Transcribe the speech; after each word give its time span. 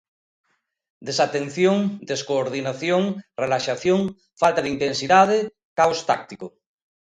Desatención, 1.07 1.77
descoordinación, 2.09 3.03
relaxación, 3.43 3.99
falta 4.41 4.63
de 4.63 4.71
intensidade, 4.75 5.37
caos 5.77 5.99
táctico. 6.09 6.47